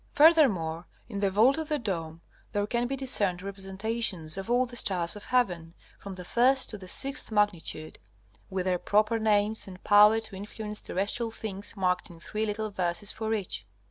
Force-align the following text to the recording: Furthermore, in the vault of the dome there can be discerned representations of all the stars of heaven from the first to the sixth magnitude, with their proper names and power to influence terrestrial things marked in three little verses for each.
Furthermore, 0.13 0.87
in 1.09 1.19
the 1.19 1.29
vault 1.29 1.59
of 1.59 1.69
the 1.69 1.77
dome 1.77 2.21
there 2.53 2.65
can 2.65 2.87
be 2.87 2.95
discerned 2.95 3.43
representations 3.43 4.35
of 4.35 4.49
all 4.49 4.65
the 4.65 4.75
stars 4.75 5.15
of 5.15 5.25
heaven 5.25 5.75
from 5.99 6.13
the 6.13 6.25
first 6.25 6.71
to 6.71 6.77
the 6.79 6.87
sixth 6.87 7.31
magnitude, 7.31 7.99
with 8.49 8.65
their 8.65 8.79
proper 8.79 9.19
names 9.19 9.67
and 9.67 9.83
power 9.83 10.19
to 10.19 10.35
influence 10.35 10.81
terrestrial 10.81 11.29
things 11.29 11.75
marked 11.77 12.09
in 12.09 12.19
three 12.19 12.47
little 12.47 12.71
verses 12.71 13.11
for 13.11 13.31
each. 13.35 13.67